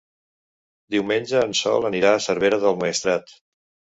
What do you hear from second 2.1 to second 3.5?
a Cervera del Maestrat.